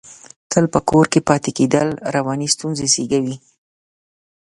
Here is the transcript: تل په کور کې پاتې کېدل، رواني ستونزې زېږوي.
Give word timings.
تل 0.51 0.65
په 0.73 0.79
کور 0.89 1.05
کې 1.11 1.19
پاتې 1.29 1.49
کېدل، 1.57 1.87
رواني 2.15 2.47
ستونزې 2.55 2.87
زېږوي. 2.93 3.35